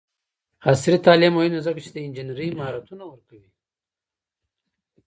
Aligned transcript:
عصري 0.65 0.97
تعلیم 1.05 1.31
مهم 1.35 1.51
دی 1.53 1.59
ځکه 1.67 1.79
چې 1.83 1.89
د 1.91 1.97
انجینرۍ 2.05 2.49
مهارتونه 2.59 3.03
ورکوي. 3.07 3.49